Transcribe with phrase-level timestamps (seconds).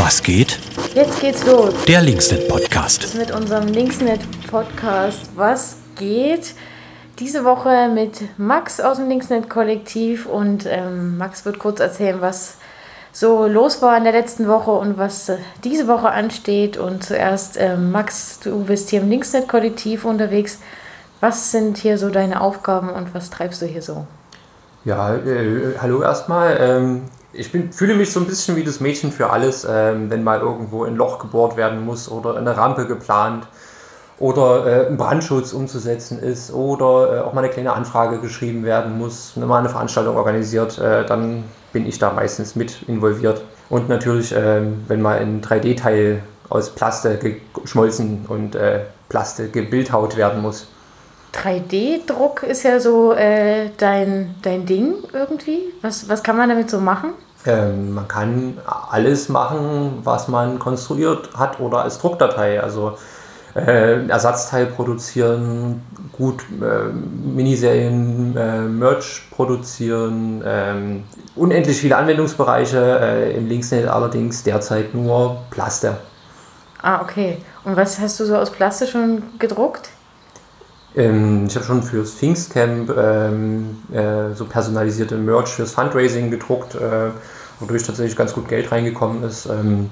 [0.00, 0.60] Was geht?
[0.94, 1.74] Jetzt geht's los.
[1.88, 3.16] Der Linksnet Podcast.
[3.16, 6.54] Mit unserem Linksnet Podcast Was geht?
[7.18, 12.58] Diese Woche mit Max aus dem Linksnet Kollektiv und ähm, Max wird kurz erzählen, was
[13.10, 16.76] so los war in der letzten Woche und was äh, diese Woche ansteht.
[16.76, 20.60] Und zuerst, ähm, Max, du bist hier im Linksnet Kollektiv unterwegs.
[21.18, 24.06] Was sind hier so deine Aufgaben und was treibst du hier so?
[24.84, 26.56] Ja, äh, hallo erstmal.
[26.60, 30.24] Ähm, ich bin, fühle mich so ein bisschen wie das Mädchen für alles, ähm, wenn
[30.24, 33.46] mal irgendwo ein Loch gebohrt werden muss oder eine Rampe geplant
[34.18, 38.98] oder äh, ein Brandschutz umzusetzen ist oder äh, auch mal eine kleine Anfrage geschrieben werden
[38.98, 43.42] muss, wenn mal eine Veranstaltung organisiert, äh, dann bin ich da meistens mit involviert.
[43.68, 47.18] Und natürlich, ähm, wenn mal ein 3D-Teil aus Plaste
[47.52, 50.68] geschmolzen und äh, Plaste gebildhaut werden muss.
[51.34, 55.60] 3D-Druck ist ja so äh, dein, dein Ding irgendwie.
[55.82, 57.10] Was, was kann man damit so machen?
[57.46, 58.58] Ähm, man kann
[58.90, 62.62] alles machen, was man konstruiert hat oder als Druckdatei.
[62.62, 62.96] Also
[63.54, 71.04] äh, Ersatzteil produzieren, gut äh, Miniserien, äh, Merch produzieren, ähm,
[71.36, 73.00] unendlich viele Anwendungsbereiche.
[73.00, 75.96] Äh, Im Linksnet allerdings derzeit nur Plaste.
[76.82, 77.38] Ah, okay.
[77.64, 79.90] Und was hast du so aus Plaste schon gedruckt?
[80.98, 87.10] Ähm, ich habe schon fürs Pfingstcamp ähm, äh, so personalisierte Merch fürs Fundraising gedruckt, äh,
[87.60, 89.46] wodurch tatsächlich ganz gut Geld reingekommen ist.
[89.46, 89.90] Ähm,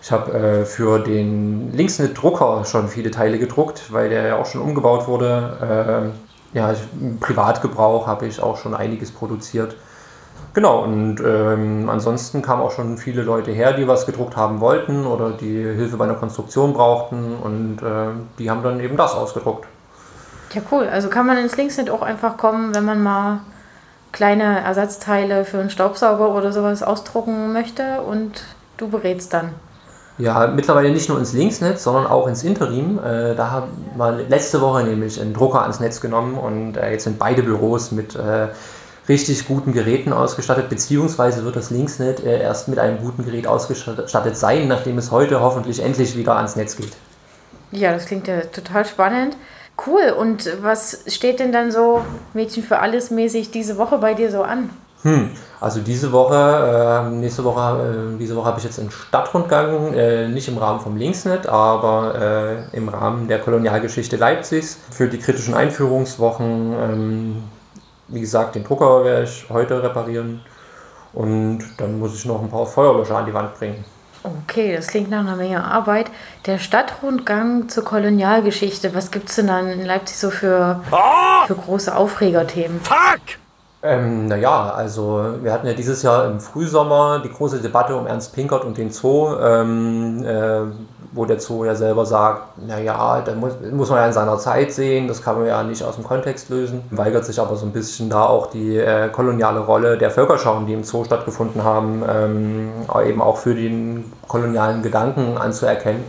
[0.00, 4.62] ich habe äh, für den Linksnet-Drucker schon viele Teile gedruckt, weil der ja auch schon
[4.62, 5.58] umgebaut wurde.
[5.62, 6.12] Ähm,
[6.54, 9.76] ja, im Privatgebrauch habe ich auch schon einiges produziert.
[10.54, 15.06] Genau, und ähm, ansonsten kamen auch schon viele Leute her, die was gedruckt haben wollten
[15.06, 19.66] oder die Hilfe bei einer Konstruktion brauchten und äh, die haben dann eben das ausgedruckt.
[20.54, 20.88] Ja, cool.
[20.88, 23.40] Also kann man ins Linksnet auch einfach kommen, wenn man mal
[24.12, 28.44] kleine Ersatzteile für einen Staubsauger oder sowas ausdrucken möchte und
[28.76, 29.54] du berätst dann.
[30.18, 32.98] Ja, mittlerweile nicht nur ins Linksnetz, sondern auch ins Interim.
[32.98, 37.04] Äh, da haben wir letzte Woche nämlich einen Drucker ans Netz genommen und äh, jetzt
[37.04, 38.48] sind beide Büros mit äh,
[39.08, 44.36] richtig guten Geräten ausgestattet, beziehungsweise wird das Linksnet äh, erst mit einem guten Gerät ausgestattet
[44.36, 46.92] sein, nachdem es heute hoffentlich endlich wieder ans Netz geht.
[47.70, 49.36] Ja, das klingt ja total spannend.
[49.86, 50.14] Cool.
[50.16, 52.04] Und was steht denn dann so
[52.34, 54.70] Mädchen für alles mäßig diese Woche bei dir so an?
[55.02, 59.92] Hm, also diese Woche, äh, nächste Woche, äh, diese Woche habe ich jetzt einen Stadtrundgang,
[59.94, 62.14] äh, nicht im Rahmen vom Linksnet, aber
[62.72, 66.72] äh, im Rahmen der Kolonialgeschichte Leipzigs für die kritischen Einführungswochen.
[66.72, 67.42] Ähm,
[68.06, 70.42] wie gesagt, den Drucker werde ich heute reparieren
[71.12, 73.84] und dann muss ich noch ein paar Feuerlöscher an die Wand bringen.
[74.22, 76.06] Okay, das klingt nach einer Menge Arbeit.
[76.46, 81.46] Der Stadtrundgang zur Kolonialgeschichte, was gibt es denn dann in Leipzig so für, oh!
[81.46, 82.80] für große Aufregerthemen?
[82.80, 83.41] Fuck!
[83.84, 88.32] Ähm, naja, also wir hatten ja dieses Jahr im Frühsommer die große Debatte um Ernst
[88.32, 90.60] Pinkert und den Zoo, ähm, äh,
[91.10, 94.72] wo der Zoo ja selber sagt, naja, da muss, muss man ja in seiner Zeit
[94.72, 96.84] sehen, das kann man ja nicht aus dem Kontext lösen.
[96.92, 100.74] Weigert sich aber so ein bisschen da auch die äh, koloniale Rolle der Völkerschauen, die
[100.74, 102.70] im Zoo stattgefunden haben, ähm,
[103.04, 106.04] eben auch für den kolonialen Gedanken anzuerkennen.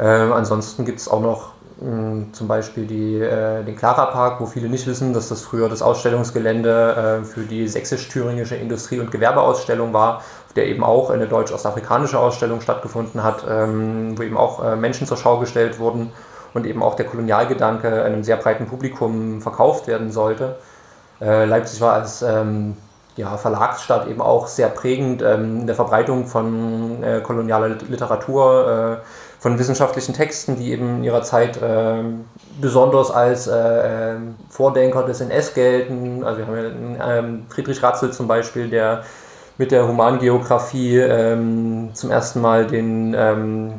[0.00, 1.50] Ähm, ansonsten gibt es auch noch
[1.80, 5.80] zum Beispiel die, äh, den Clara Park, wo viele nicht wissen, dass das früher das
[5.80, 12.18] Ausstellungsgelände äh, für die sächsisch-thüringische Industrie- und Gewerbeausstellung war, auf der eben auch eine deutsch-ostafrikanische
[12.18, 16.10] Ausstellung stattgefunden hat, ähm, wo eben auch äh, Menschen zur Schau gestellt wurden
[16.52, 20.56] und eben auch der Kolonialgedanke einem sehr breiten Publikum verkauft werden sollte.
[21.20, 22.76] Äh, Leipzig war als ähm,
[23.14, 29.27] ja, Verlagsstadt eben auch sehr prägend ähm, in der Verbreitung von äh, kolonialer Literatur äh,
[29.38, 32.02] von wissenschaftlichen Texten, die eben in ihrer Zeit äh,
[32.60, 36.24] besonders als äh, ähm, Vordenker des NS gelten.
[36.24, 39.04] Also wir haben ja ähm, Friedrich Ratzel zum Beispiel, der
[39.56, 43.74] mit der Humangeografie ähm, zum ersten Mal den ähm,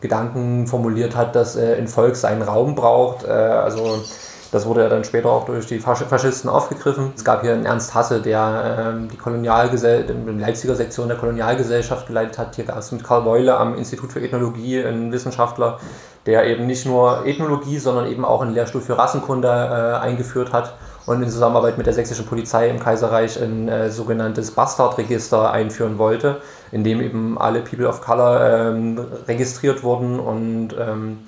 [0.00, 3.24] Gedanken formuliert hat, dass äh, ein Volk seinen Raum braucht.
[3.24, 4.02] Äh, also
[4.52, 7.12] das wurde ja dann später auch durch die Faschisten aufgegriffen.
[7.14, 12.38] Es gab hier einen Ernst Hasse, der ähm, die Kolonialgesellschaft, Leipziger Sektion der Kolonialgesellschaft geleitet
[12.38, 12.56] hat.
[12.56, 15.78] Hier gab es mit Karl Beule am Institut für Ethnologie einen Wissenschaftler,
[16.26, 20.74] der eben nicht nur Ethnologie, sondern eben auch einen Lehrstuhl für Rassenkunde äh, eingeführt hat
[21.06, 26.40] und in Zusammenarbeit mit der sächsischen Polizei im Kaiserreich ein äh, sogenanntes Bastardregister einführen wollte,
[26.72, 31.18] in dem eben alle People of Color ähm, registriert wurden und ähm,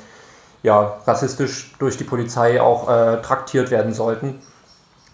[0.62, 4.40] ja, rassistisch durch die Polizei auch äh, traktiert werden sollten.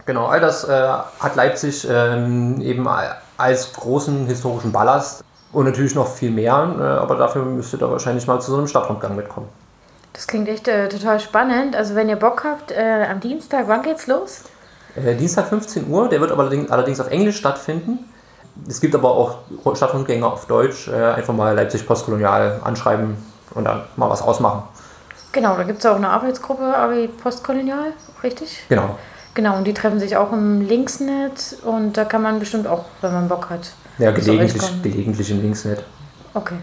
[0.06, 0.88] Genau, all das äh,
[1.20, 2.88] hat Leipzig ähm, eben
[3.36, 5.22] als großen historischen Ballast
[5.52, 8.68] und natürlich noch viel mehr, äh, aber dafür müsstet ihr wahrscheinlich mal zu so einem
[8.68, 9.48] Stadtrundgang mitkommen.
[10.12, 11.76] Das klingt echt äh, total spannend.
[11.76, 14.44] Also wenn ihr Bock habt, äh, am Dienstag, wann geht's los?
[14.96, 17.98] Äh, Dienstag 15 Uhr, der wird aber allerdings, allerdings auf Englisch stattfinden
[18.66, 19.38] es gibt aber auch
[19.74, 20.88] Stadtrundgänge auf Deutsch.
[20.88, 23.16] Einfach mal Leipzig Postkolonial anschreiben
[23.54, 24.62] und dann mal was ausmachen.
[25.32, 27.92] Genau, da gibt es auch eine Arbeitsgruppe, AB Postkolonial,
[28.22, 28.62] richtig?
[28.69, 28.98] Genau.
[29.34, 33.12] Genau, und die treffen sich auch im Linksnet und da kann man bestimmt auch, wenn
[33.12, 33.70] man Bock hat.
[33.98, 35.84] Ja, gelegentlich, gelegentlich im Linksnet.
[36.34, 36.56] Okay,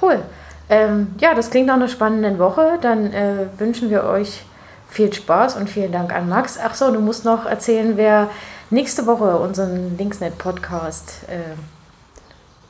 [0.00, 0.22] cool.
[0.70, 2.78] Ähm, ja, das klingt nach einer spannenden Woche.
[2.80, 4.44] Dann äh, wünschen wir euch
[4.88, 6.58] viel Spaß und vielen Dank an Max.
[6.62, 8.28] Ach so, du musst noch erzählen, wer
[8.70, 11.24] nächste Woche unseren Linksnet-Podcast.
[11.28, 11.56] Äh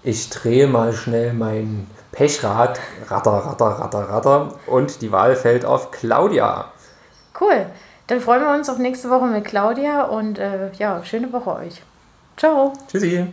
[0.03, 2.79] ich drehe mal schnell mein Pechrad,
[3.09, 6.73] ratter, ratter, ratter, ratter und die Wahl fällt auf Claudia.
[7.39, 7.67] Cool.
[8.07, 11.83] Dann freuen wir uns auf nächste Woche mit Claudia und äh, ja, schöne Woche euch.
[12.37, 12.73] Ciao.
[12.91, 13.27] Tschüssi.